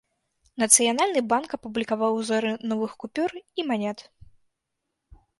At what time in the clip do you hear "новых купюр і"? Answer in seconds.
2.71-3.61